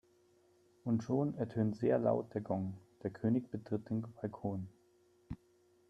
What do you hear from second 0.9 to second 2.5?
schon ertönt sehr laut der